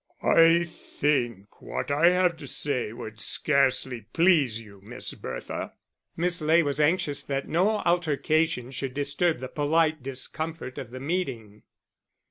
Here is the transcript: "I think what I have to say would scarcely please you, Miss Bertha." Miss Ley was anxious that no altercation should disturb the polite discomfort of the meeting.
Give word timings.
"I 0.23 0.63
think 0.63 1.61
what 1.61 1.91
I 1.91 2.07
have 2.09 2.35
to 2.37 2.47
say 2.47 2.91
would 2.91 3.19
scarcely 3.19 4.07
please 4.13 4.59
you, 4.59 4.81
Miss 4.81 5.13
Bertha." 5.13 5.73
Miss 6.17 6.41
Ley 6.41 6.63
was 6.63 6.79
anxious 6.79 7.21
that 7.21 7.47
no 7.47 7.81
altercation 7.81 8.71
should 8.71 8.95
disturb 8.95 9.41
the 9.41 9.47
polite 9.47 10.01
discomfort 10.01 10.79
of 10.79 10.89
the 10.89 10.99
meeting. 10.99 11.61